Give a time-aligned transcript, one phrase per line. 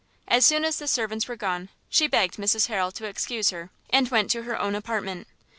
[0.27, 4.09] As soon as the servants were gone, she begged Mrs Harrel to excuse her, and
[4.09, 5.27] went to her own apartment.